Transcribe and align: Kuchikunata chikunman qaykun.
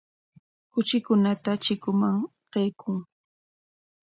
Kuchikunata 0.71 1.51
chikunman 1.63 2.15
qaykun. 2.51 2.97